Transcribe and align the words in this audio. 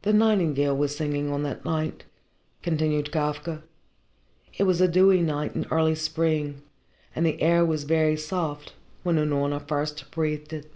"The 0.00 0.14
nightingale 0.14 0.74
was 0.74 0.96
singing 0.96 1.30
on 1.30 1.42
that 1.42 1.66
night," 1.66 2.04
continued 2.62 3.12
Kafka. 3.12 3.62
"It 4.56 4.62
was 4.62 4.80
a 4.80 4.88
dewy 4.88 5.20
night 5.20 5.54
in 5.54 5.66
early 5.70 5.94
spring, 5.94 6.62
and 7.14 7.26
the 7.26 7.42
air 7.42 7.62
was 7.66 7.84
very 7.84 8.16
soft, 8.16 8.72
when 9.02 9.16
Unorna 9.18 9.60
first 9.68 10.10
breathed 10.12 10.54
it. 10.54 10.72